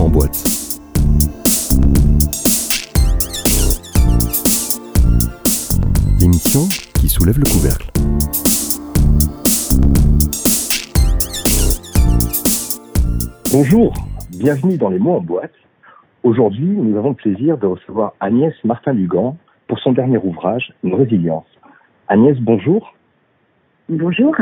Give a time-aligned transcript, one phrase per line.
[0.00, 0.44] en boîte.
[6.20, 6.60] L'émission
[6.94, 7.90] qui soulève le couvercle.
[13.52, 13.94] Bonjour,
[14.30, 15.52] bienvenue dans les mots en boîte.
[16.22, 19.36] Aujourd'hui, nous avons le plaisir de recevoir Agnès Martin-Lugan
[19.68, 21.46] pour son dernier ouvrage, Une résilience.
[22.08, 22.94] Agnès, bonjour.
[23.88, 24.34] Bonjour.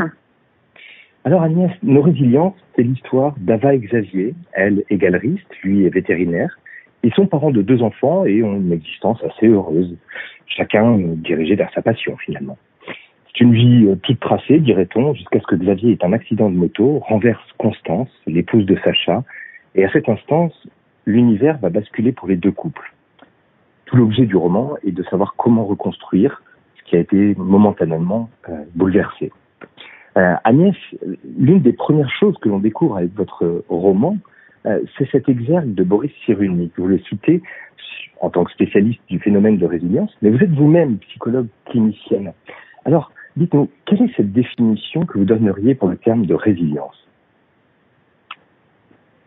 [1.25, 4.35] Alors Agnès, Nos résiliences, c'est l'histoire d'Ava et Xavier.
[4.51, 6.59] Elle est galeriste, lui est vétérinaire.
[7.01, 9.95] Ils sont parents de deux enfants et ont une existence assez heureuse.
[10.47, 12.57] Chacun dirigé vers sa passion finalement.
[13.27, 16.55] C'est une vie euh, toute tracée, dirait-on, jusqu'à ce que Xavier ait un accident de
[16.55, 19.23] moto, renverse Constance, l'épouse de Sacha,
[19.75, 20.53] et à cette instance,
[21.05, 22.93] l'univers va basculer pour les deux couples.
[23.85, 26.43] Tout l'objet du roman est de savoir comment reconstruire
[26.75, 29.31] ce qui a été momentanément euh, bouleversé.
[30.17, 30.75] Euh, Agnès,
[31.37, 34.17] l'une des premières choses que l'on découvre avec votre roman,
[34.65, 36.73] euh, c'est cet exergue de Boris Cyrulnik.
[36.77, 37.41] Vous le citez
[38.21, 42.31] en tant que spécialiste du phénomène de résilience, mais vous êtes vous-même psychologue clinicienne.
[42.85, 47.03] Alors, dites-nous, quelle est cette définition que vous donneriez pour le terme de résilience?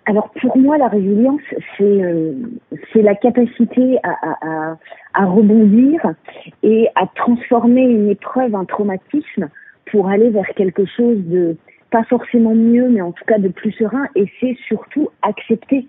[0.06, 1.42] Alors pour moi, la résilience,
[1.76, 2.32] c'est euh,
[2.94, 4.76] la capacité à, à,
[5.14, 6.00] à, rebondir
[6.62, 9.48] et à transformer une épreuve, un traumatisme,
[9.90, 11.56] pour aller vers quelque chose de
[11.90, 14.06] pas forcément mieux, mais en tout cas de plus serein.
[14.14, 15.86] Et c'est surtout accepter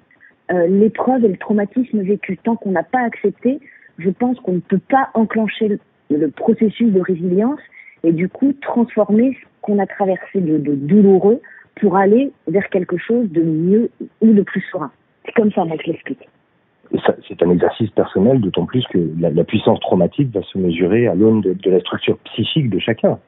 [0.52, 2.38] euh, l'épreuve et le traumatisme vécu.
[2.38, 3.60] Tant qu'on n'a pas accepté,
[3.98, 7.60] je pense qu'on ne peut pas enclencher le, processus de résilience
[8.04, 11.42] et du coup transformer ce qu'on a traversé de, douloureux
[11.82, 13.90] pour aller vers quelque chose de mieux
[14.22, 14.92] ou de plus serein.
[15.26, 16.30] C'est comme ça, moi, je l'explique.
[17.28, 21.42] C'est un exercice personnel, d'autant plus que la, puissance traumatique va se mesurer à l'aune
[21.42, 23.20] de la structure psychique de chacun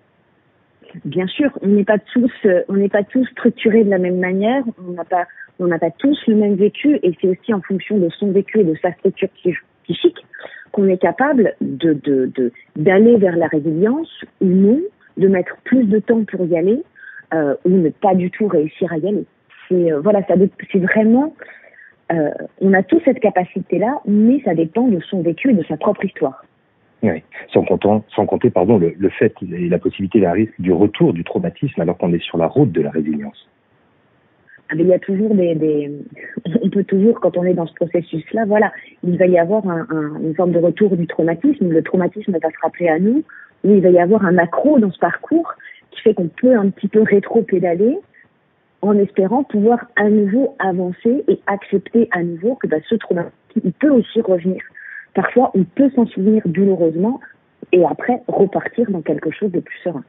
[1.06, 4.20] bien sûr, on n'est pas tous, euh, on n'est pas tous structurés de la même
[4.20, 4.64] manière.
[4.88, 5.26] On n'a pas,
[5.60, 8.60] on n'a pas tous le même vécu, et c'est aussi en fonction de son vécu
[8.60, 9.30] et de sa structure
[9.84, 10.26] psychique
[10.72, 14.80] qu'on est capable de, de, d'aller vers la résilience ou non,
[15.18, 16.84] de mettre plus de temps pour y aller
[17.34, 19.26] euh, ou ne pas du tout réussir à y aller.
[19.68, 20.36] C'est euh, voilà, ça,
[20.72, 21.34] c'est vraiment,
[22.12, 22.30] euh,
[22.62, 26.06] on a tous cette capacité-là, mais ça dépend de son vécu et de sa propre
[26.06, 26.46] histoire.
[27.02, 27.24] Oui,
[27.54, 31.24] sans, compter, sans compter pardon, le, fait et la possibilité d'un risque du retour du
[31.24, 33.48] traumatisme alors qu'on est sur la route de la résilience.
[34.70, 35.92] Ah, il y a toujours des,
[36.62, 38.72] on peut toujours, quand on est dans ce processus-là, voilà,
[39.04, 41.70] il va y avoir un, un, une forme de retour du traumatisme.
[41.70, 43.24] Le traumatisme va se rappeler à nous,
[43.64, 45.54] ou il va y avoir un macro dans ce parcours
[45.92, 47.98] qui fait qu'on peut un petit peu rétro-pédaler
[48.82, 53.34] en espérant pouvoir à nouveau avancer et accepter à nouveau que bah, ce traumatisme,
[53.64, 54.62] il peut aussi revenir
[55.20, 57.20] parfois on peut s'en souvenir douloureusement
[57.74, 60.04] et après repartir dans quelque chose de plus serein.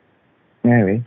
[0.63, 1.01] Oui, oui.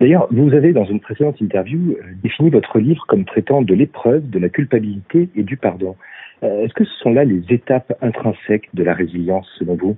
[0.00, 4.28] D'ailleurs, vous avez, dans une précédente interview, euh, défini votre livre comme traitant de l'épreuve,
[4.28, 5.96] de la culpabilité et du pardon.
[6.42, 9.96] Euh, Est-ce que ce sont là les étapes intrinsèques de la résilience, selon vous?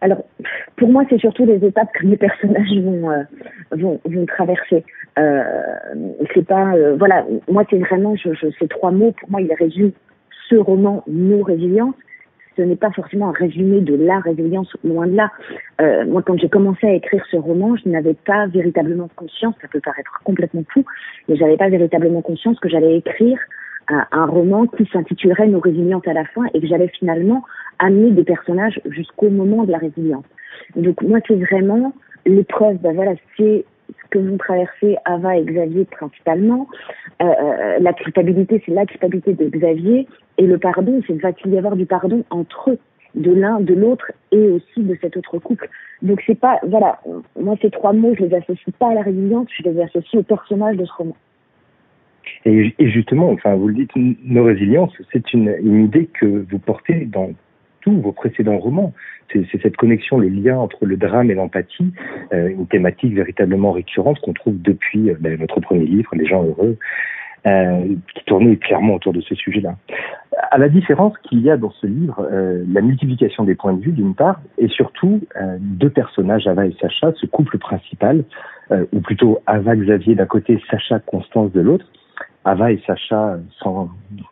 [0.00, 0.24] Alors,
[0.76, 3.22] pour moi, c'est surtout les étapes que les personnages vont euh,
[3.72, 4.84] vont, vont, traverser.
[5.18, 5.42] Euh,
[6.34, 9.12] c'est pas, euh, voilà, moi, c'est vraiment je, je, ces trois mots.
[9.12, 9.92] Pour moi, ils résument
[10.48, 11.94] ce roman Nos résiliences,
[12.56, 15.30] ce n'est pas forcément un résumé de la résilience, loin de là.
[15.80, 19.68] Euh, moi, quand j'ai commencé à écrire ce roman, je n'avais pas véritablement conscience, ça
[19.68, 20.84] peut paraître complètement fou,
[21.28, 23.38] mais j'avais pas véritablement conscience que j'allais écrire
[23.88, 27.44] un, un roman qui s'intitulerait Nos résiliences à la fin et que j'allais finalement
[27.78, 30.24] amener des personnages jusqu'au moment de la résilience.
[30.76, 31.92] Donc moi, c'est vraiment
[32.24, 36.68] l'épreuve, ben voilà, c'est ce que vont traverser Ava et Xavier principalement.
[37.22, 40.08] Euh, euh, la culpabilité, c'est la culpabilité de Xavier.
[40.38, 42.78] Et le pardon, c'est va-t-il y avoir du pardon entre eux,
[43.14, 45.68] de l'un, de l'autre et aussi de cet autre couple.
[46.02, 47.00] Donc c'est pas, voilà,
[47.40, 50.22] moi ces trois mots, je les associe pas à la résilience, je les associe au
[50.22, 51.16] personnage de ce roman.
[52.44, 57.30] Et, justement, enfin, vous le dites, nos résiliences, c'est une, idée que vous portez dans
[57.80, 58.92] tous vos précédents romans.
[59.32, 61.92] C'est cette connexion, le lien entre le drame et l'empathie,
[62.32, 66.44] euh, une thématique véritablement récurrente qu'on trouve depuis euh, ben, votre premier livre, Les gens
[66.44, 66.78] heureux,
[67.46, 69.76] euh, qui tournait clairement autour de ce sujet-là.
[70.50, 73.80] À la différence qu'il y a dans ce livre, euh, la multiplication des points de
[73.80, 78.24] vue d'une part, et surtout euh, deux personnages, Ava et Sacha, ce couple principal,
[78.92, 81.86] ou plutôt Ava Xavier d'un côté, Sacha Constance de l'autre.
[82.44, 83.90] Ava et Sacha sont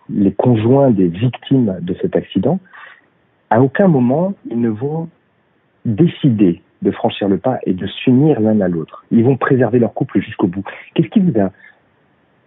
[0.08, 2.58] les conjoints des victimes de cet accident
[3.55, 5.08] à aucun moment ils ne vont
[5.84, 9.05] décider de franchir le pas et de s'unir l'un à l'autre.
[9.12, 10.64] Ils vont préserver leur couple jusqu'au bout.
[10.94, 11.50] Qu'est-ce qui vous a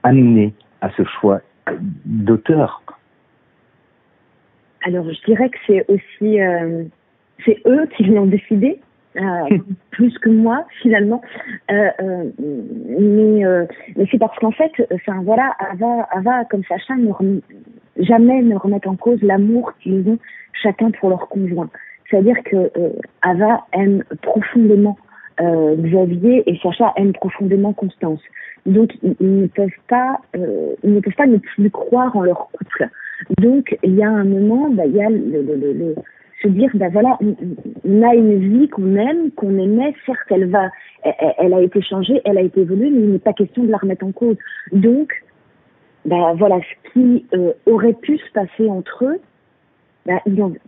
[0.07, 1.41] amené à ce choix
[2.05, 2.81] d'auteur
[4.85, 6.83] Alors, je dirais que c'est aussi, euh,
[7.45, 8.79] c'est eux qui l'ont décidé.
[9.17, 9.57] euh,
[9.91, 11.21] plus que moi finalement.
[11.71, 11.89] Euh,
[12.39, 13.43] mais
[13.95, 17.41] mais c'est parce qu'en fait, enfin voilà, Ava, Ava comme Sacha ne
[17.97, 20.19] jamais ne remettent en cause l'amour qu'ils ont
[20.61, 21.69] chacun pour leur conjoint.
[22.09, 22.71] C'est-à-dire que
[23.23, 24.97] Ava aime profondément
[25.39, 28.21] Xavier et Sacha aime profondément Constance.
[28.65, 32.89] Donc ils, ne peuvent pas, ils ne peuvent pas ne plus croire en leur couple.
[33.39, 35.95] Donc il y a un moment, bah, il y a le, le, le
[36.41, 37.17] se dire ben voilà
[37.85, 40.69] on, a une vie qu'on aime qu'on aimait certes elle va
[41.03, 43.77] elle, a été changée elle a été évoluée mais il n'est pas question de la
[43.77, 44.37] remettre en cause
[44.71, 45.11] donc
[46.05, 49.19] ben voilà ce qui euh, aurait pu se passer entre eux
[50.07, 50.19] ben,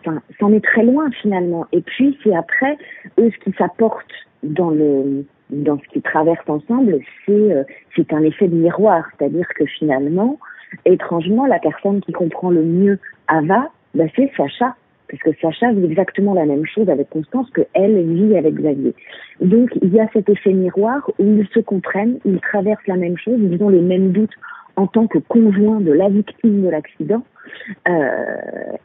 [0.01, 1.65] enfin c'en est très loin finalement.
[1.71, 2.77] Et puis c'est après
[3.17, 4.11] eux ce qui s'apporte
[4.43, 7.63] dans le dans ce qu'ils traversent ensemble c'est euh,
[7.95, 9.05] c'est un effet de miroir.
[9.17, 10.37] C'est-à-dire que finalement
[10.85, 14.75] étrangement la personne qui comprend le mieux Ava ben, c'est Sacha.
[15.09, 18.93] Parce que Sacha vit exactement la même chose avec Constance que elle vit avec Xavier.
[19.41, 23.17] Donc il y a cet effet miroir où ils se comprennent, ils traversent la même
[23.17, 24.35] chose, ils ont les mêmes doutes
[24.79, 27.23] en tant que conjoint de la victime de l'accident.
[27.87, 28.37] Euh,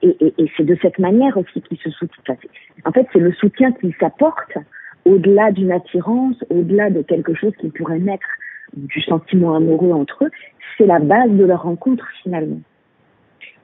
[0.02, 2.36] et, c'est de cette manière aussi qu'ils se soutiennent.
[2.84, 4.58] En fait, c'est le soutien qu'ils s'apportent
[5.04, 8.26] au-delà d'une attirance, au-delà de quelque chose qui pourrait naître
[8.76, 10.30] du sentiment amoureux entre eux.
[10.76, 12.60] C'est la base de leur rencontre finalement.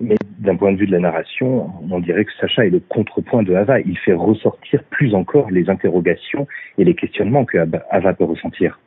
[0.01, 3.43] Mais d'un point de vue de la narration, on dirait que Sacha est le contrepoint
[3.43, 3.81] de Ava.
[3.81, 6.47] Il fait ressortir plus encore les interrogations
[6.79, 7.59] et les questionnements que
[7.91, 8.79] Ava peut ressentir.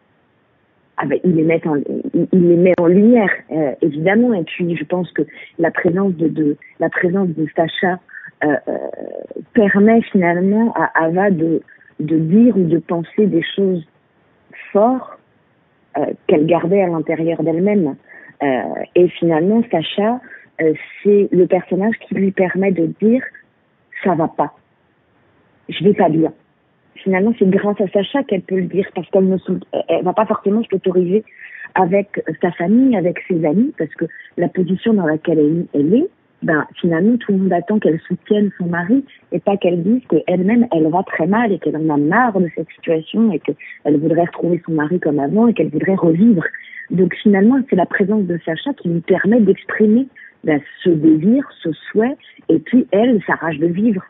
[0.98, 4.34] Ah ben, il, les met en, il, les met en lumière, euh, évidemment.
[4.34, 5.24] Et puis, je pense que
[5.58, 8.00] la présence de, de la présence de Sacha
[8.44, 8.78] euh, euh,
[9.54, 11.62] permet finalement à Ava de,
[12.00, 13.86] de dire ou de penser des choses
[14.72, 15.20] fortes
[15.98, 17.96] euh, qu'elle gardait à l'intérieur d'elle-même.
[18.42, 18.62] Euh,
[18.96, 20.20] et finalement, Sacha
[21.04, 23.24] c'est le personnage qui lui permet de dire
[24.04, 24.54] ça va pas,
[25.68, 26.32] je vais pas bien.
[26.96, 29.38] Finalement, c'est grâce à Sacha qu'elle peut le dire parce qu'elle ne
[29.90, 31.24] elle va pas forcément s'autoriser
[31.76, 34.06] avec sa famille, avec ses amis, parce que
[34.38, 36.08] la position dans laquelle elle, est,
[36.44, 40.68] ben finalement tout le monde attend qu'elle soutienne son mari et pas qu'elle dise qu'elle-même
[40.72, 44.26] elle va très mal et qu'elle en a marre de cette situation et qu'elle voudrait
[44.26, 46.44] retrouver son mari comme avant et qu'elle voudrait revivre.
[46.92, 50.08] Donc finalement c'est la présence de Sacha qui lui permet d'exprimer
[50.44, 52.18] ben, ce désir, ce souhait,
[52.50, 54.04] et puis elle, sa rage de vivre.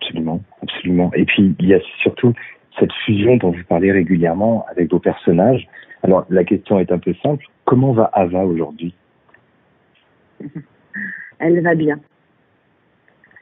[0.00, 1.10] Absolument, absolument.
[1.14, 2.32] Et puis il y a surtout
[2.78, 5.66] cette fusion dont vous parlez régulièrement avec vos personnages.
[6.02, 7.44] Alors la question est un peu simple.
[7.64, 8.94] Comment va Ava aujourd'hui?
[11.40, 11.98] Elle va bien.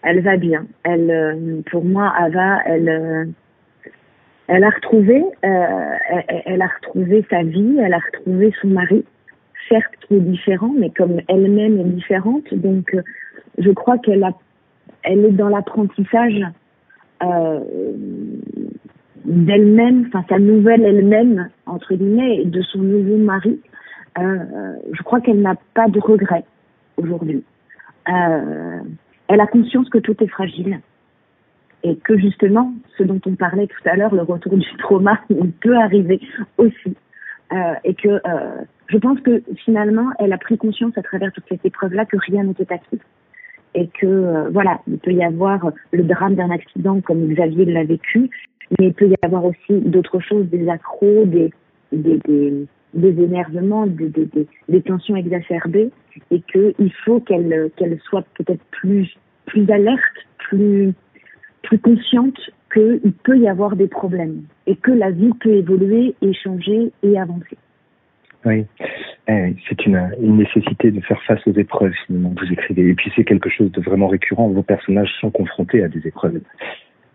[0.02, 0.66] Elle va bien.
[0.84, 3.24] Elle, euh, pour moi, Ava, elle, euh,
[4.46, 5.96] elle a retrouvé, euh,
[6.44, 9.04] elle, a retrouvé sa vie, elle a retrouvé son mari
[9.68, 12.94] certes qui est différent, mais comme elle-même est différente, donc
[13.58, 14.32] je crois qu'elle a,
[15.06, 16.42] elle est dans l'apprentissage
[17.22, 17.60] euh,
[19.24, 23.58] d'elle-même, enfin sa nouvelle elle-même entre guillemets, de son nouveau mari.
[24.18, 26.44] Euh, je crois qu'elle n'a pas de regrets
[26.96, 27.42] aujourd'hui.
[28.08, 28.80] Euh,
[29.28, 30.80] elle a conscience que tout est fragile
[31.82, 35.52] et que justement, ce dont on parlait tout à l'heure, le retour du trauma, il
[35.52, 36.20] peut arriver
[36.58, 36.96] aussi.
[37.52, 41.44] Euh, et que euh, je pense que finalement, elle a pris conscience à travers toute
[41.48, 42.98] cette épreuve-là que rien n'était acquis.
[43.76, 47.84] Et que, euh, voilà, il peut y avoir le drame d'un accident comme Xavier l'a
[47.84, 48.30] vécu,
[48.78, 51.50] mais il peut y avoir aussi d'autres choses, des accros, des,
[51.92, 55.90] des, des, des énervements, des, des, des, tensions exacerbées,
[56.30, 59.14] et qu'il faut qu'elle qu'elle soit peut-être plus,
[59.44, 60.00] plus alerte,
[60.38, 60.94] plus,
[61.62, 62.38] plus consciente
[62.72, 67.18] qu'il peut y avoir des problèmes et que la vie peut évoluer et changer et
[67.18, 67.58] avancer.
[68.46, 68.64] Oui,
[69.28, 72.90] eh, c'est une, nécessité de faire face aux épreuves, finalement, vous écrivez.
[72.90, 74.48] Et puis c'est quelque chose de vraiment récurrent.
[74.48, 76.40] Vos personnages sont confrontés à des épreuves.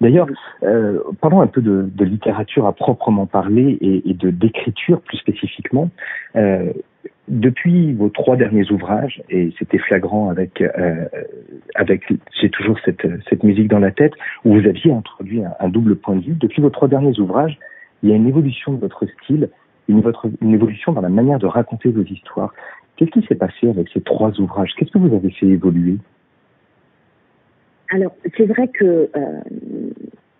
[0.01, 0.27] D'ailleurs,
[0.63, 5.89] euh, parlons un peu de, littérature à proprement parler et, de d'écriture plus spécifiquement.
[6.35, 6.73] Euh,
[7.27, 11.05] depuis vos trois derniers ouvrages, et c'était flagrant avec, euh,
[12.41, 16.25] j'ai toujours cette, musique dans la tête, où vous aviez introduit un, double point de
[16.25, 17.57] vue, depuis vos trois derniers ouvrages,
[18.03, 19.49] il y a une évolution de votre style,
[19.91, 22.53] une, évolution dans la manière de raconter vos histoires.
[22.95, 24.71] Qu'est-ce qui s'est passé avec ces trois ouvrages?
[24.77, 25.97] Qu'est-ce que vous avez fait évoluer?
[27.89, 29.41] Alors, c'est vrai que euh,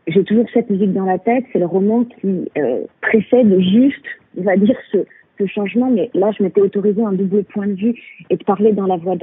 [0.08, 4.06] j'ai toujours cette musique dans la tête, c'est le roman qui euh, précède juste,
[4.38, 5.06] on va dire, ce
[5.48, 7.96] changement, mais là, je m'étais autorisé un double point de vue
[8.30, 9.16] et de parler dans la voix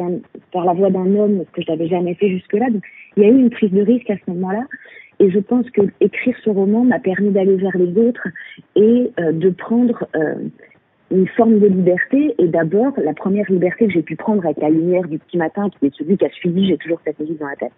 [0.53, 2.71] par la voix d'un homme, que je n'avais jamais fait jusque-là.
[2.71, 2.83] Donc,
[3.17, 4.65] il y a eu une prise de risque à ce moment-là.
[5.21, 8.29] Et je pense que écrire ce roman m'a permis d'aller vers les autres
[8.77, 10.35] et euh, de prendre euh,
[11.11, 12.35] une forme de liberté.
[12.39, 15.71] Et d'abord, la première liberté que j'ai pu prendre avec la lumière du petit matin,
[15.71, 17.73] qui est celui qui a suivi, j'ai toujours cette musique dans la tête,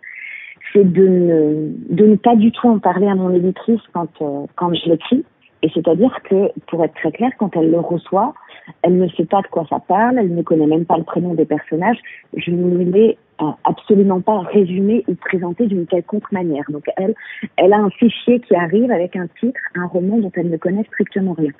[0.72, 4.46] c'est de ne, de ne pas du tout en parler à mon éditrice quand, euh,
[4.56, 5.24] quand je l'écris.
[5.62, 8.34] Et c'est-à-dire que, pour être très clair, quand elle le reçoit,
[8.82, 11.34] elle ne sait pas de quoi ça parle, elle ne connaît même pas le prénom
[11.34, 11.98] des personnages.
[12.34, 13.18] Je ne l'ai
[13.64, 16.64] absolument pas résumé ou présenté d'une quelconque manière.
[16.70, 17.14] Donc elle,
[17.56, 20.84] elle a un fichier qui arrive avec un titre, un roman dont elle ne connaît
[20.84, 21.52] strictement rien.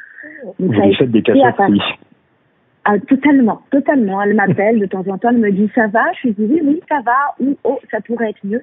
[0.58, 1.56] Donc, Vous faites des cachettes,
[2.86, 4.22] ah, totalement, totalement.
[4.22, 6.60] Elle m'appelle de temps en temps, elle me dit ça va, je lui dis oui,
[6.64, 8.62] oui, ça va, ou oh, ça pourrait être mieux.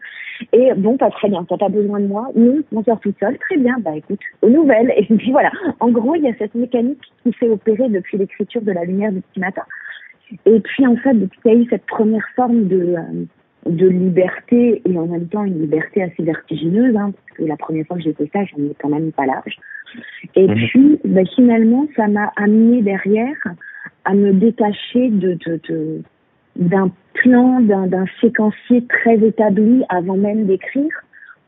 [0.53, 3.37] Et bon, pas très bien, t'as pas besoin de moi, non, on sort toute seule,
[3.37, 4.91] très bien, bah écoute, aux nouvelles.
[4.97, 8.61] Et puis voilà, en gros, il y a cette mécanique qui s'est opérée depuis l'écriture
[8.63, 9.63] de La Lumière du petit matin.
[10.45, 13.25] Et puis en fait, depuis qu'il y a eu cette première forme de, euh,
[13.69, 17.85] de liberté, et en même temps une liberté assez vertigineuse, hein, parce que la première
[17.85, 19.57] fois que j'ai fait ça, j'en ai quand même pas l'âge.
[20.35, 20.55] Et mmh.
[20.55, 23.37] puis, bah, finalement, ça m'a amené derrière
[24.05, 26.01] à me détacher de, de,
[26.55, 30.91] d'un plan, d'un, d'un séquencier très établi avant même d'écrire,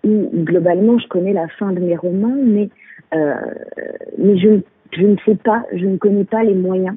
[0.04, 2.70] où globalement je connais la fin de mes romans, mais,
[3.14, 3.36] euh,
[4.18, 4.62] mais je,
[4.94, 6.96] je ne sais pas, je ne connais pas les moyens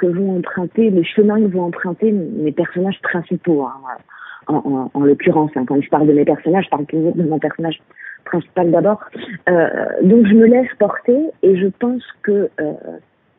[0.00, 3.64] que vont emprunter, les chemins que vont emprunter mes personnages principaux.
[3.64, 3.74] Hein,
[4.46, 5.64] en, en, en l'occurrence, hein.
[5.66, 7.78] quand je parle de mes personnages, je parle toujours de mon personnage
[8.24, 9.00] principal d'abord.
[9.48, 9.68] Euh,
[10.02, 12.72] donc je me laisse porter et je pense que euh,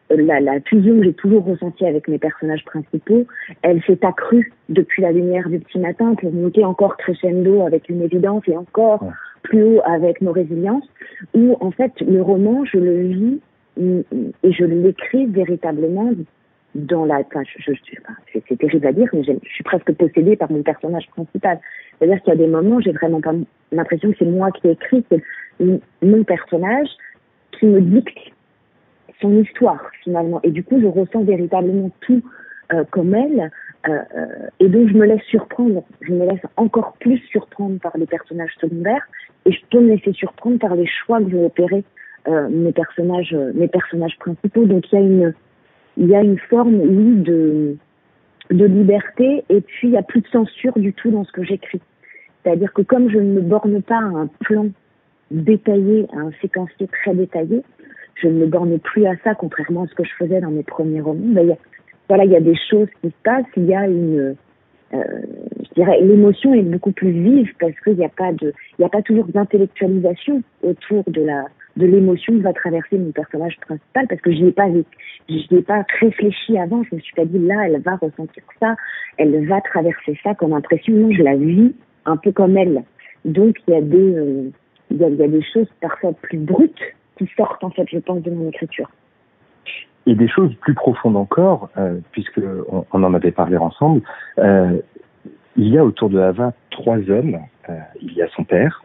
[0.09, 3.25] la, la fusion que j'ai toujours ressentie avec mes personnages principaux,
[3.63, 8.01] elle s'est accrue depuis la lumière du petit matin pour monter encore crescendo avec une
[8.01, 9.03] évidence et encore
[9.43, 10.87] plus haut avec nos résiliences,
[11.33, 13.39] où en fait le roman, je le vis
[13.77, 16.11] et je l'écris véritablement
[16.75, 17.19] dans la.
[17.19, 17.93] Enfin, je, je,
[18.33, 21.59] c'est terrible à dire, mais je suis presque possédée par mon personnage principal.
[21.97, 23.33] C'est-à-dire qu'il y a des moments, j'ai vraiment pas
[23.71, 25.21] l'impression que c'est moi qui écris, c'est
[26.01, 26.89] mon personnage
[27.51, 28.17] qui me dicte
[29.21, 30.39] son histoire finalement.
[30.43, 32.23] Et du coup, je ressens véritablement tout
[32.73, 33.51] euh, comme elle.
[33.87, 34.25] Euh, euh,
[34.59, 35.83] et donc, je me laisse surprendre.
[36.01, 39.07] Je me laisse encore plus surprendre par les personnages secondaires.
[39.45, 41.83] Et je peux me laisser surprendre par les choix que vont opérer
[42.27, 44.65] euh, mes personnages, mes personnages principaux.
[44.65, 45.33] Donc, il y a une,
[45.97, 47.77] il y a une forme, oui, de,
[48.49, 49.43] de liberté.
[49.49, 51.81] Et puis, il n'y a plus de censure du tout dans ce que j'écris.
[52.43, 54.67] C'est-à-dire que comme je ne me borne pas à un plan
[55.29, 57.63] détaillé, à un séquencier très détaillé,
[58.15, 60.63] je ne me borne plus à ça, contrairement à ce que je faisais dans mes
[60.63, 61.33] premiers romans.
[61.33, 61.57] Ben, y a,
[62.07, 64.35] voilà, il y a des choses qui se passent, il y a une,
[64.93, 65.03] euh,
[65.63, 68.85] je dirais, l'émotion est beaucoup plus vive parce qu'il n'y a pas de, il n'y
[68.85, 71.45] a pas toujours d'intellectualisation autour de la,
[71.77, 75.85] de l'émotion que va traverser mon personnage principal parce que je n'ai pas, ai pas
[75.99, 76.83] réfléchi avant.
[76.83, 78.75] Je me suis pas dit là, elle va ressentir ça,
[79.17, 80.93] elle va traverser ça comme impression.
[80.93, 81.73] Non, je la vis
[82.05, 82.83] un peu comme elle.
[83.25, 84.51] Donc il y a des, euh,
[84.91, 86.81] y a, des choses parfois plus brutes
[87.17, 88.89] qui sortent, en fait, je pense, de mon écriture.
[90.07, 94.01] Et des choses plus profondes encore, euh, puisque on, en avait parlé ensemble,
[94.39, 94.79] euh,
[95.55, 97.37] il y a autour de Ava trois hommes.
[97.69, 98.83] Euh, il y a son père,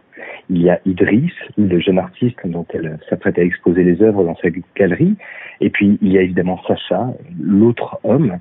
[0.50, 4.37] il y a Idriss, le jeune artiste dont elle s'apprête à exposer les œuvres dans
[4.37, 5.16] sa galerie,
[5.61, 7.08] et puis il y a évidemment Sacha,
[7.40, 8.38] l'autre homme.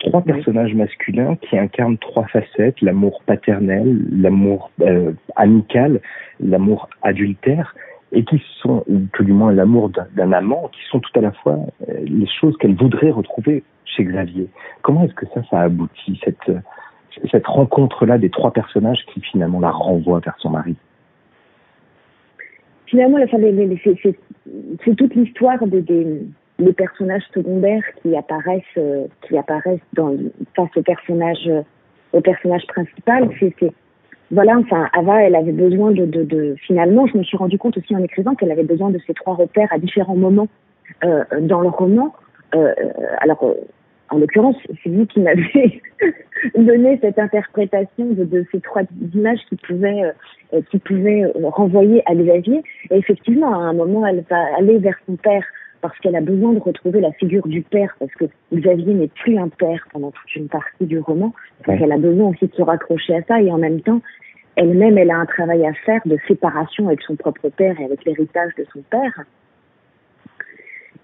[0.00, 6.00] Trois personnages masculins qui incarnent trois facettes, l'amour paternel, l'amour euh, amical,
[6.40, 7.74] l'amour adultère
[8.12, 11.32] et qui sont, ou tout du moins l'amour d'un amant, qui sont tout à la
[11.32, 14.48] fois euh, les choses qu'elle voudrait retrouver chez Xavier.
[14.82, 16.52] Comment est-ce que ça, ça aboutit, cette,
[17.30, 20.76] cette rencontre-là des trois personnages qui finalement la renvoient vers son mari?
[22.88, 23.18] Finalement,
[24.84, 29.80] c'est toute l'histoire des, personnages secondaires qui apparaissent, euh, qui apparaissent
[30.56, 31.50] face au personnage,
[32.22, 33.28] personnage principal.
[34.30, 38.02] Voilà, enfin, Ava, elle avait besoin de, Finalement, je me suis rendu compte aussi en
[38.02, 40.48] écrivant qu'elle avait besoin de ces trois repères à différents moments
[41.04, 42.14] euh, dans le roman.
[42.54, 42.74] Euh,
[43.20, 43.54] alors, euh,
[44.10, 45.80] en l'occurrence, c'est lui qui m'avait
[46.56, 48.82] donné cette interprétation de, de, ces trois
[49.14, 50.12] images qui pouvaient,
[50.54, 52.62] euh, qui pouvaient renvoyer à Xavier.
[52.90, 55.44] Et effectivement, à un moment, elle va aller vers son père
[55.80, 59.38] parce qu'elle a besoin de retrouver la figure du père, parce que Xavier n'est plus
[59.38, 61.32] un père pendant toute une partie du roman.
[61.66, 64.00] Donc elle a besoin aussi de se raccrocher à ça et en même temps,
[64.56, 68.04] elle-même, elle a un travail à faire de séparation avec son propre père et avec
[68.04, 69.24] l'héritage de son père.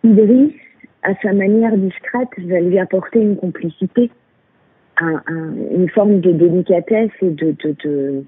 [0.03, 0.53] Idriss,
[1.05, 4.11] à sa manière discrète, va lui apporter une complicité,
[4.99, 5.23] un,
[5.71, 8.25] une forme de délicatesse et de,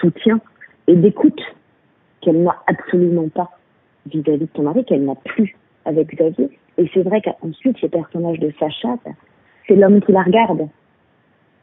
[0.00, 0.40] soutien
[0.86, 1.40] et d'écoute
[2.20, 3.50] qu'elle n'a absolument pas
[4.06, 6.50] vis-à-vis de ton mari, qu'elle n'a plus avec Xavier.
[6.78, 8.96] Et c'est vrai qu'ensuite, ces personnages de Sacha,
[9.66, 10.68] c'est l'homme qui la regarde.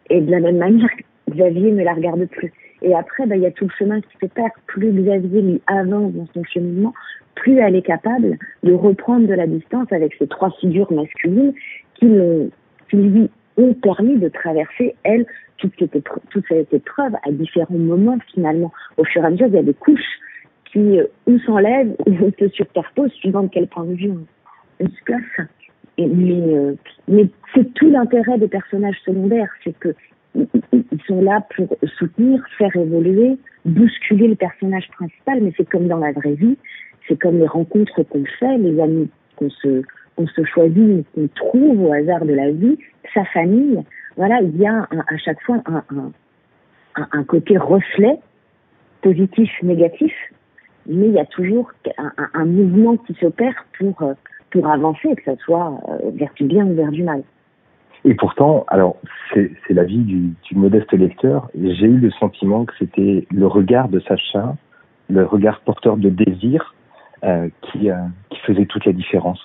[0.09, 0.89] Et de la même manière,
[1.29, 2.51] Xavier ne la regarde plus.
[2.83, 4.51] Et après, bah, il y a tout le chemin qui se perd.
[4.67, 6.93] Plus Xavier lui avance dans son cheminement,
[7.35, 11.53] plus elle est capable de reprendre de la distance avec ces trois figures masculines
[11.95, 15.25] qui, lui ont permis de traverser, elle,
[15.57, 18.71] toute cette, épreuve, à différents moments finalement.
[18.97, 20.19] Au fur et à mesure, il y a des couches
[20.71, 24.11] qui euh, ou s'enlèvent ou se superposent suivant de quel point de vue
[24.79, 25.47] on, se place.
[25.97, 26.75] Mais euh,
[27.07, 29.95] mais c'est tout l'intérêt des personnages secondaires, c'est que
[30.35, 35.97] ils sont là pour soutenir, faire évoluer, bousculer le personnage principal, mais c'est comme dans
[35.97, 36.57] la vraie vie,
[37.07, 39.83] c'est comme les rencontres qu'on fait, les amis qu'on se,
[40.15, 42.77] qu'on se choisit, qu'on trouve au hasard de la vie,
[43.13, 43.81] sa famille.
[44.17, 48.17] Voilà, il y a à chaque fois un, un, un, côté reflet,
[49.01, 50.13] positif, négatif,
[50.85, 51.71] mais il y a toujours
[52.33, 54.13] un, mouvement qui s'opère pour,
[54.51, 57.23] pour avancer, que ce soit euh, vers du bien ou vers du mal.
[58.05, 58.97] Et pourtant, alors
[59.33, 63.99] c'est l'avis du, du modeste lecteur, j'ai eu le sentiment que c'était le regard de
[64.01, 64.55] Sacha,
[65.09, 66.73] le regard porteur de désir,
[67.23, 67.95] euh, qui, euh,
[68.29, 69.39] qui faisait toute la différence.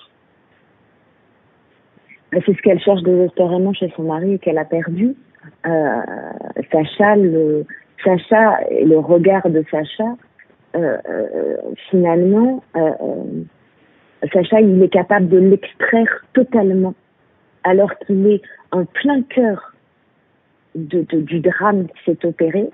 [2.33, 5.15] C'est ce qu'elle cherche désespérément chez son mari et qu'elle a perdu.
[5.65, 6.01] Euh,
[6.71, 7.65] Sacha, le,
[8.03, 10.15] Sacha et le regard de Sacha,
[10.75, 11.55] euh, euh
[11.89, 12.91] finalement, euh,
[14.33, 16.93] Sacha, il est capable de l'extraire totalement,
[17.63, 19.73] alors qu'il est en plein cœur
[20.75, 22.69] de, de, du drame qui s'est opéré.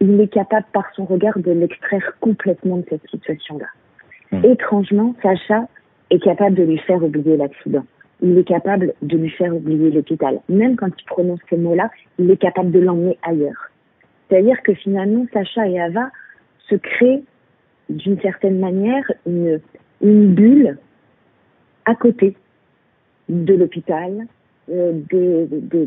[0.00, 3.66] Il est capable, par son regard, de l'extraire complètement de cette situation-là.
[4.32, 4.44] Hmm.
[4.44, 5.68] Étrangement, Sacha
[6.10, 7.84] est capable de lui faire oublier l'accident.
[8.22, 10.40] Il est capable de lui faire oublier l'hôpital.
[10.48, 13.70] Même quand il prononce ces mots-là, il est capable de l'emmener ailleurs.
[14.28, 16.10] C'est-à-dire que finalement, Sacha et Ava
[16.68, 17.22] se créent
[17.88, 19.60] d'une certaine manière une,
[20.00, 20.78] une bulle
[21.84, 22.36] à côté
[23.28, 24.26] de l'hôpital,
[24.70, 25.86] euh, des, des,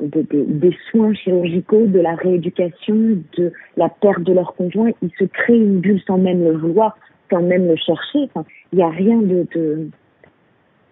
[0.00, 4.90] des, des, soins chirurgicaux, de la rééducation, de la perte de leur conjoint.
[5.02, 6.96] Ils se créent une bulle sans même le vouloir
[7.30, 8.28] quand même le chercher.
[8.34, 9.88] Enfin, il n'y a rien de, de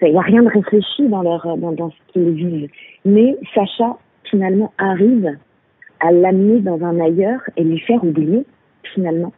[0.03, 2.71] il y a rien de réfléchi dans leur dans, dans ce qu'ils vivent.
[3.05, 5.37] Mais Sacha finalement arrive
[6.01, 8.45] à l'amener dans un ailleurs et lui faire oublier
[8.95, 9.33] finalement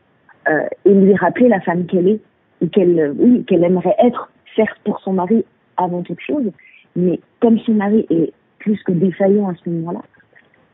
[0.49, 2.21] euh, et lui rappeler la femme qu'elle est
[2.63, 5.45] et qu'elle oui qu'elle aimerait être certes pour son mari
[5.83, 6.51] avant toute chose,
[6.97, 10.03] mais comme son mari est plus que défaillant à ce moment-là,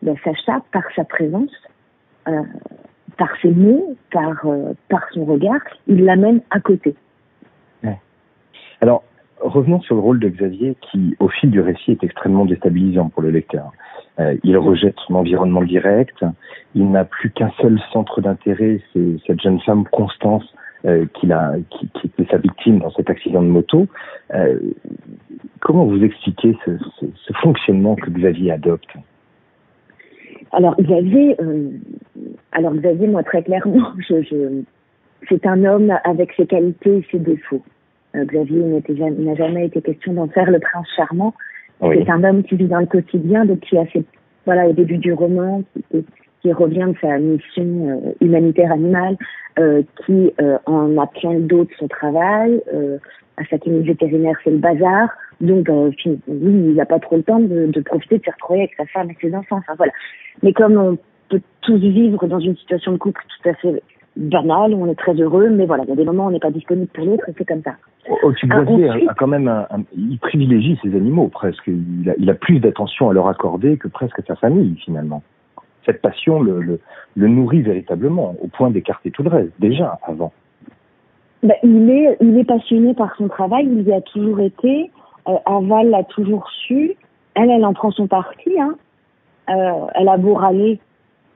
[0.03, 1.51] ben Sacha par sa présence
[2.29, 2.42] euh,
[3.19, 6.95] par ses mots, par, euh, par son regard, il l'amène à côté.
[8.83, 9.05] Alors,
[9.40, 13.23] revenons sur le rôle de Xavier qui, au fil du récit, est extrêmement déstabilisant pour
[13.23, 13.73] le lecteur.
[14.19, 16.25] Euh, il rejette son environnement direct,
[16.75, 20.45] il n'a plus qu'un seul centre d'intérêt, c'est cette jeune femme Constance
[20.87, 23.87] euh, qui, a, qui, qui était sa victime dans cet accident de moto.
[24.35, 24.59] Euh,
[25.61, 28.88] comment vous expliquez ce, ce, ce fonctionnement que Xavier adopte?
[30.53, 31.70] Alors Xavier, euh,
[32.53, 34.62] alors Xavier, moi très clairement, je, je
[35.29, 37.62] c'est un homme avec ses qualités et ses défauts.
[38.14, 41.35] Euh, Xavier n'a jamais été question d'en faire le prince charmant.
[41.83, 44.05] C'est un homme qui vit dans le quotidien, donc qui a fait,
[44.46, 46.05] voilà, au début du roman, qui,
[46.40, 49.16] qui revient de sa mission euh, humanitaire animale,
[49.59, 52.62] euh, qui euh, en a plein d'autres son travail.
[53.37, 55.09] à sa clinique vétérinaire, c'est le bazar.
[55.40, 58.75] Donc, oui, il n'a pas trop le temps de, de profiter de se retrouver avec
[58.77, 59.59] sa femme et ses enfants.
[59.59, 59.92] Enfin, voilà.
[60.42, 63.83] Mais comme on peut tous vivre dans une situation de couple tout à fait
[64.16, 66.40] banale, on est très heureux, mais voilà, il y a des moments où on n'est
[66.40, 67.75] pas disponible pour l'autre et c'est comme ça.
[68.09, 69.66] Oh, Boisier a, quand même un,
[69.97, 71.66] il privilégie ses animaux presque.
[71.66, 75.23] Il a, il a plus d'attention à leur accorder que presque sa famille finalement.
[75.87, 76.81] Cette passion le,
[77.16, 80.33] nourrit véritablement au point d'écarter tout le reste déjà avant.
[81.42, 84.90] Ben, il est passionné par son travail, il y a toujours été.
[85.29, 86.96] Euh, Aval l'a toujours su.
[87.35, 88.61] Elle, elle en prend son parti.
[88.61, 88.75] Hein.
[89.49, 90.81] Euh, elle a beau râler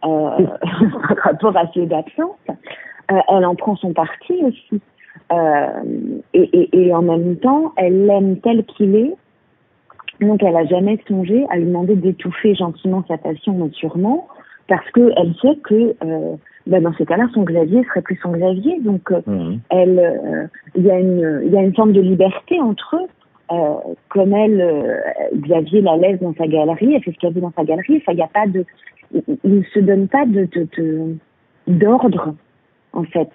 [0.05, 0.47] euh,
[1.09, 4.81] par rapport à ses absences, euh, elle en prend son parti aussi.
[5.33, 5.67] Euh,
[6.33, 9.15] et, et, en même temps, elle l'aime tel qu'il est.
[10.21, 14.27] Donc, elle a jamais songé à lui demander d'étouffer gentiment sa passion, naturellement,
[14.71, 18.33] parce que elle sait que euh, ben dans ces cas-là, son Xavier serait plus son
[18.33, 18.81] Xavier.
[18.81, 19.57] Donc, mmh.
[19.71, 23.09] elle, il y a une, il y a une forme de liberté entre eux.
[23.53, 23.75] Euh,
[24.09, 24.97] comme elle, euh,
[25.35, 27.97] Xavier la laisse dans sa galerie, elle fait ce qu'elle veut dans sa galerie.
[27.97, 28.65] Enfin, il n'y a pas de,
[29.13, 30.49] il ne se donne pas de
[31.67, 32.35] d'ordre
[32.93, 33.29] en fait.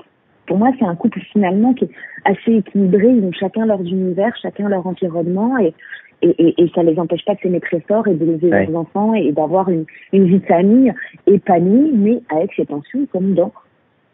[0.48, 1.92] Pour moi, c'est un couple finalement qui est
[2.24, 3.10] assez équilibré.
[3.10, 5.74] Ils ont chacun leur univers, chacun leur environnement et
[6.26, 8.66] et, et, et ça les empêche pas de s'aimer très fort et d'élever ouais.
[8.66, 10.94] leurs enfants et d'avoir une, une vie de famille
[11.28, 13.54] épanouie, mais avec ses tensions comme dans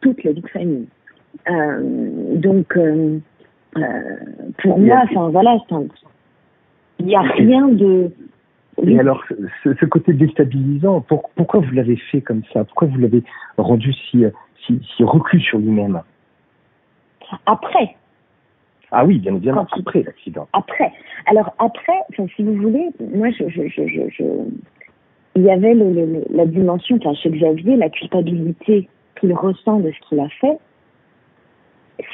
[0.02, 0.88] toutes les vies de famille.
[1.50, 3.20] Euh, donc, euh,
[3.78, 3.82] euh,
[4.62, 5.58] pour moi, enfin voilà,
[7.00, 8.12] il n'y a rien de.
[8.84, 9.24] Et alors,
[9.64, 12.64] ce, ce, côté déstabilisant, pour, pourquoi vous l'avez fait comme ça?
[12.64, 13.24] Pourquoi vous l'avez
[13.58, 14.26] rendu si,
[14.66, 16.02] si, si reclus sur lui-même
[17.46, 17.96] Après,
[18.92, 20.48] Ah oui, bien évidemment, après l'accident.
[20.54, 20.92] Après.
[21.26, 22.00] Alors après,
[22.36, 24.24] si vous voulez, moi, je, je, je, je
[25.36, 30.10] il y avait le, la dimension, enfin, chez Xavier, la culpabilité qu'il ressent de ce
[30.10, 30.58] qu'il a fait.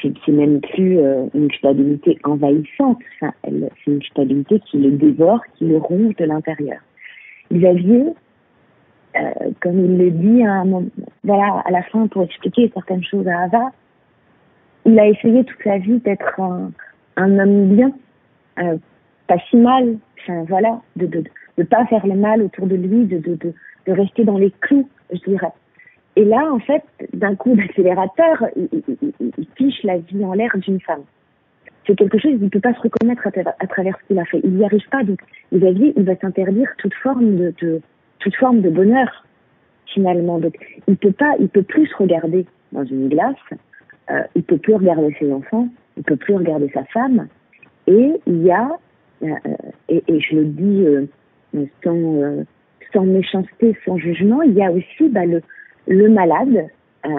[0.02, 5.64] C'est même plus euh, une culpabilité envahissante, enfin, c'est une culpabilité qui le dévore, qui
[5.64, 6.78] le ronge de l'intérieur.
[7.50, 8.04] Xavier,
[9.16, 9.20] euh,
[9.62, 10.84] comme il le dit à, un
[11.24, 13.72] voilà, à la fin pour expliquer certaines choses à Ava,
[14.88, 16.40] il a essayé toute sa vie d'être
[17.16, 17.92] un, homme bien,
[18.58, 18.76] euh,
[19.26, 19.98] pas si mal,
[20.48, 23.52] voilà, de, de pas faire le mal autour de lui, de,
[23.86, 25.52] rester dans les clous, je dirais.
[26.16, 30.50] Et là, en fait, d'un coup d'accélérateur, il, il, il, fiche la vie en l'air
[30.56, 31.02] d'une femme.
[31.86, 34.40] C'est quelque chose qu'il ne peut pas se reconnaître à, travers ce qu'il a fait.
[34.44, 35.04] Il n'y arrive pas.
[35.04, 35.20] Donc,
[35.54, 37.80] Xavier, il va s'interdire toute forme de,
[38.18, 39.24] toute forme de bonheur,
[39.86, 40.38] finalement.
[40.38, 40.54] Donc,
[40.86, 43.36] il peut il peut plus se regarder dans une glace.
[44.10, 45.68] Euh, il peut plus regarder ses enfants.
[45.96, 47.28] Il peut plus regarder sa femme.
[47.86, 48.70] Et il y a,
[49.22, 49.34] euh,
[49.88, 51.06] et, et, je le dis euh,
[51.82, 52.44] sans, euh,
[52.92, 55.42] sans méchanceté, sans jugement, il y a aussi bah, le,
[55.86, 56.68] le malade
[57.06, 57.10] euh,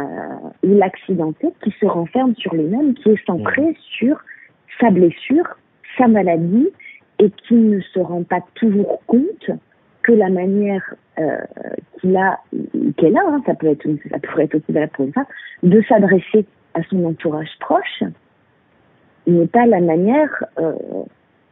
[0.63, 4.19] ou l'accidenté qui se renferme sur lui-même, qui est centré sur
[4.79, 5.57] sa blessure,
[5.97, 6.69] sa maladie,
[7.19, 9.51] et qui ne se rend pas toujours compte
[10.03, 11.37] que la manière euh,
[11.99, 12.39] qu'il a,
[12.97, 15.25] qu'elle a, hein, ça peut être, ça pourrait être aussi valable pour une femme,
[15.63, 18.03] de s'adresser à son entourage proche,
[19.27, 20.73] n'est pas la manière euh,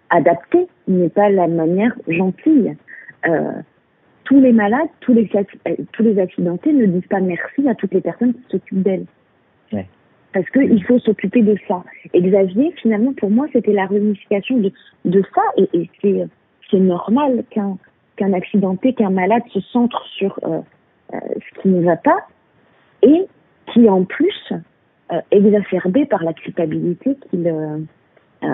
[0.10, 2.75] adaptée, n'est pas la manière gentille.
[3.27, 3.51] Euh,
[4.23, 7.93] tous les malades, tous les, euh, tous les accidentés ne disent pas merci à toutes
[7.93, 9.06] les personnes qui s'occupent d'elles.
[9.71, 9.88] Ouais.
[10.34, 11.84] Parce qu'il faut s'occuper de ça.
[12.13, 14.71] Et Xavier, finalement, pour moi, c'était la réunification de,
[15.06, 15.41] de ça.
[15.58, 16.27] Et, et c'est,
[16.69, 17.77] c'est normal qu'un,
[18.17, 20.60] qu'un accidenté, qu'un malade se centre sur euh,
[21.13, 22.27] ce qui ne va pas
[23.01, 23.27] et
[23.71, 24.53] qui, en plus,
[25.12, 27.78] euh, exacerbé par la culpabilité qu'il, euh,
[28.43, 28.48] euh,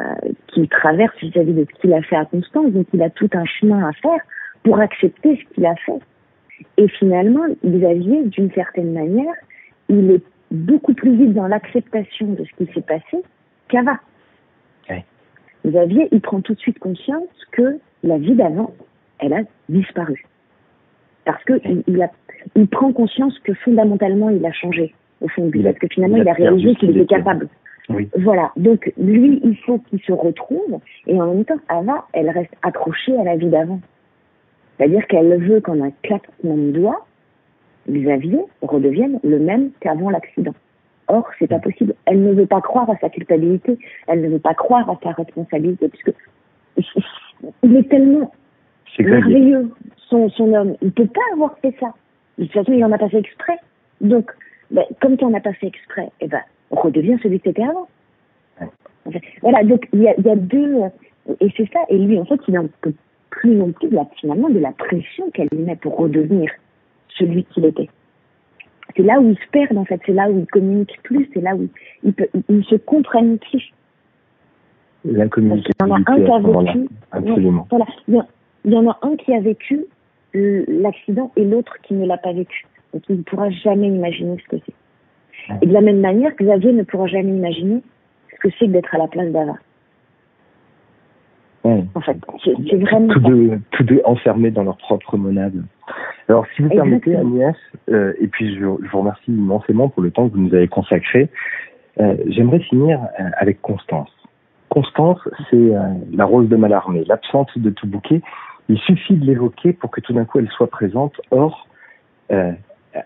[0.47, 2.71] qu'il traverse vis-à-vis de ce qu'il a fait à Constance.
[2.71, 4.19] Donc, il a tout un chemin à faire
[4.61, 5.99] pour accepter ce qu'il a fait.
[6.77, 9.33] Et finalement, Xavier, d'une certaine manière,
[9.89, 13.23] il est beaucoup plus vite dans l'acceptation de ce qui s'est passé
[13.67, 13.99] qu'Ava.
[14.91, 15.03] Ouais.
[15.65, 18.75] Xavier, il prend tout de suite conscience que la vie d'avant,
[19.17, 20.23] elle a disparu.
[21.25, 22.11] Parce que il, il, a,
[22.55, 25.63] il prend conscience que fondamentalement, il a changé au fond de lui.
[25.63, 27.47] Parce que finalement, il a, il a réalisé qu'il était capable.
[27.89, 28.09] Oui.
[28.17, 28.51] Voilà.
[28.55, 30.79] Donc, lui, il faut qu'il se retrouve.
[31.07, 33.79] Et en même temps, Ava, elle reste accrochée à la vie d'avant.
[34.77, 37.05] C'est-à-dire qu'elle veut qu'en un claquement de doigts,
[37.89, 40.55] Xavier redevienne le même qu'avant l'accident.
[41.07, 41.95] Or, c'est pas possible.
[42.05, 43.77] Elle ne veut pas croire à sa culpabilité.
[44.07, 46.13] Elle ne veut pas croire à sa responsabilité, puisque
[47.63, 48.31] il est tellement
[48.99, 49.71] est merveilleux,
[50.09, 50.75] son, son homme.
[50.81, 51.93] Il peut pas avoir fait ça.
[52.37, 53.57] De toute façon, il en a pas fait exprès.
[54.01, 54.31] Donc,
[54.73, 57.63] ben, comme tu en as pas fait exprès, eh ben, on redevient celui que c'était
[57.63, 57.87] avant.
[59.41, 60.79] Voilà, donc il y a, y a deux,
[61.39, 62.93] et c'est ça, et lui, en fait, il n'en peut
[63.29, 66.51] plus non plus, finalement, de la pression qu'elle lui met pour redevenir
[67.09, 67.89] celui qu'il était.
[68.95, 71.41] C'est là où il se perd, en fait, c'est là où il communique plus, c'est
[71.41, 71.67] là où
[72.03, 73.73] il, peut, il se comprennent plus.
[75.05, 75.73] L'incommunication.
[75.81, 76.89] Il y en a un qui a vécu.
[77.11, 77.67] Absolument.
[77.69, 77.85] Voilà.
[78.07, 79.85] Il y en a un qui a vécu
[80.33, 82.65] l'accident et l'autre qui ne l'a pas vécu.
[82.93, 85.57] Donc il ne pourra jamais imaginer ce que c'est.
[85.61, 87.81] Et de la même manière, Xavier ne pourra jamais imaginer
[88.31, 89.55] ce que c'est que d'être à la place d'Ava.
[91.63, 91.83] Ouais.
[91.95, 95.63] En fait, c'est vraiment tous deux, tous deux enfermés dans leur propre monade.
[96.27, 96.99] Alors, si vous Exactement.
[96.99, 97.55] permettez, Agnès,
[97.89, 100.67] euh, et puis je, je, vous remercie immensément pour le temps que vous nous avez
[100.67, 101.29] consacré,
[101.99, 104.09] euh, j'aimerais finir euh, avec Constance.
[104.69, 105.19] Constance,
[105.51, 108.21] c'est euh, la rose de Malarmé, l'absente de tout bouquet.
[108.69, 111.13] Il suffit de l'évoquer pour que tout d'un coup elle soit présente.
[111.29, 111.67] Or,
[112.31, 112.51] euh,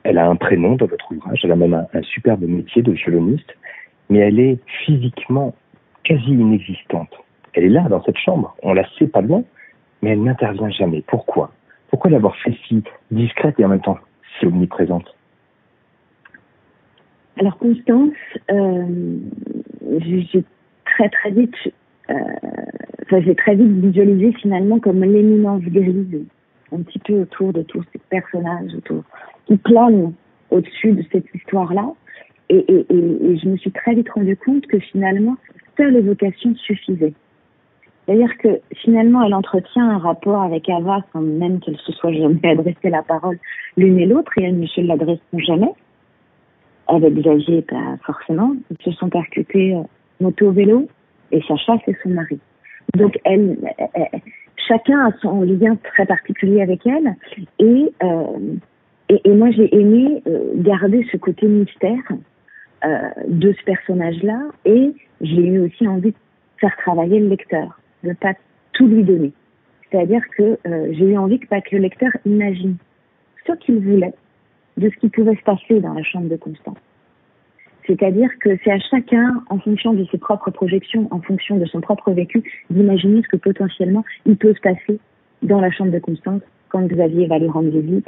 [0.04, 3.56] elle a un prénom dans votre ouvrage, elle a même un, superbe métier de violoniste,
[4.10, 5.54] mais elle est physiquement
[6.04, 7.10] quasi inexistante.
[7.54, 8.56] Elle est là, dans cette chambre.
[8.64, 9.44] On la sait pas loin,
[10.02, 11.04] mais elle n'intervient jamais.
[11.08, 11.52] Pourquoi?
[11.90, 13.98] Pourquoi l'avoir fait si discrète et en même temps
[14.40, 15.16] si omniprésente?
[17.40, 18.14] Alors, Constance,
[18.52, 19.18] euh,
[20.00, 20.44] j'ai
[20.86, 21.56] très très vite,
[22.10, 22.14] euh,
[23.06, 26.26] enfin, j'ai très vite visualisé finalement comme l'éminence grise,
[26.74, 29.04] un petit peu autour de tous ces personnages, autour,
[29.46, 30.14] qui planent
[30.52, 31.88] au-dessus de cette histoire-là.
[32.50, 35.36] Et, et, et, je me suis très vite rendu compte que finalement,
[35.76, 37.14] seule évocation suffisait.
[38.06, 42.40] C'est-à-dire que finalement, elle entretient un rapport avec Ava sans même qu'elle se soit jamais
[42.44, 43.38] adressé la parole
[43.76, 45.72] l'une et l'autre, et elles ne se l'adresseront jamais.
[46.88, 48.56] Avec Xavier, pas forcément.
[48.72, 49.84] Ils se sont percutés euh,
[50.22, 50.88] moto-vélo,
[51.34, 52.40] et Sacha, c'est son mari.
[52.96, 53.58] Donc, elle,
[53.94, 54.22] elle,
[54.68, 57.16] chacun a son lien très particulier avec elle,
[57.60, 58.56] et, euh,
[59.10, 62.04] et, et, moi, j'ai aimé euh, garder ce côté mystère
[62.86, 66.14] euh, de ce personnage-là, et j'ai eu aussi envie
[66.60, 68.34] faire travailler le lecteur, de pas
[68.74, 69.32] tout lui donner.
[69.90, 72.76] C'est-à-dire que j'ai eu envie que, pas que le lecteur imagine
[73.46, 74.14] ce qu'il voulait
[74.76, 76.78] de ce qui pouvait se passer dans la chambre de Constance.
[77.88, 81.82] C'est-à-dire que c'est à chacun, en fonction de ses propres projections, en fonction de son
[81.82, 85.00] propre vécu, d'imaginer ce que potentiellement il peut se passer
[85.42, 88.08] dans la chambre de Constance quand Xavier va lui rendre visite,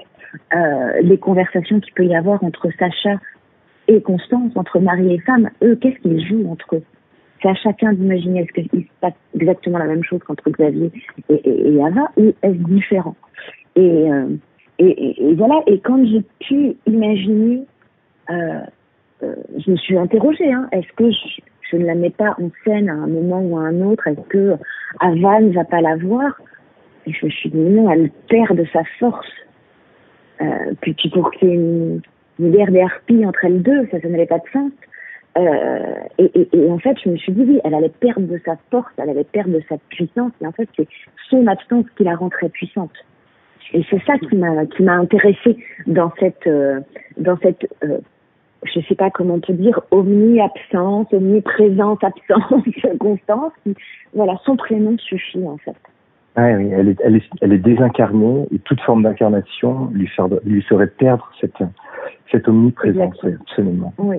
[0.54, 3.20] euh, les conversations qu'il peut y avoir entre Sacha
[3.88, 6.84] et Constance, entre mari et femme, eux, qu'est-ce qu'ils jouent entre eux?
[7.42, 10.92] C'est à chacun d'imaginer est-ce qu'il se passe exactement la même chose qu'entre Xavier
[11.30, 13.16] et, et, Ava ou est-ce différent?
[13.78, 14.28] Et, euh,
[14.78, 17.64] et, voilà, et quand j'ai pu imaginer
[18.30, 18.60] euh,
[19.22, 22.94] je me suis interrogée, hein, est-ce que je, ne la mets pas en scène à
[22.94, 24.08] un moment ou à un autre?
[24.08, 24.56] Est-ce que
[25.00, 26.40] Ava ne va pas la voir?
[27.06, 29.28] Et je me suis dit, non, elle perd de sa force.
[30.42, 32.02] Euh, puis, pour qu'il y ait une,
[32.40, 34.72] guerre des harpies entre elles deux, ça, ça n'avait pas de sens.
[35.38, 38.92] Euh, et, en fait, je me suis dit, oui, elle allait perdre de sa force,
[38.98, 40.32] elle allait perdre de sa puissance.
[40.42, 40.88] Et en fait, c'est
[41.30, 42.94] son absence qui la rend très puissante.
[43.74, 46.80] Et c'est ça qui m'a qui m'a intéressée dans cette euh,
[47.18, 48.00] dans cette euh,
[48.64, 52.64] je ne sais pas comment te dire, omni-absence, omniprésence, absence,
[53.00, 53.54] constance.
[54.14, 55.76] Voilà, son prénom suffit en fait.
[56.36, 60.10] Ah oui, elle est, elle est, elle est désincarnée et toute forme d'incarnation lui,
[60.46, 61.58] lui ferait perdre cette,
[62.32, 63.94] cette omniprésence, absolument.
[63.98, 64.18] Oui.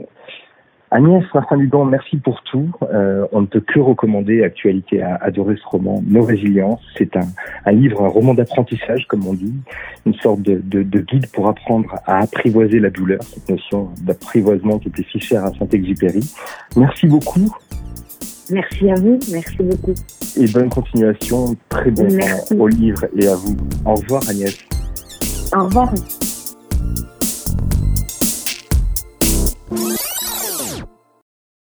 [0.92, 2.70] Agnès Martin-Lugan, merci pour tout.
[2.92, 6.80] Euh, on ne peut que recommander Actualité à adorer ce roman, Nos résiliences.
[6.96, 7.26] C'est un,
[7.64, 9.54] un, livre, un roman d'apprentissage, comme on dit,
[10.04, 14.78] une sorte de, de, de, guide pour apprendre à apprivoiser la douleur, cette notion d'apprivoisement
[14.78, 16.20] qui était si chère à Saint-Exupéry.
[16.76, 17.54] Merci beaucoup.
[18.50, 19.94] Merci à vous, merci beaucoup.
[20.36, 23.56] Et bonne continuation, très bon temps au livre et à vous.
[23.84, 24.58] Au revoir Agnès.
[25.56, 25.92] Au revoir.